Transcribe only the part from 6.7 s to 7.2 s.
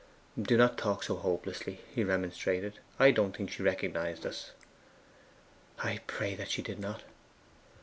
not.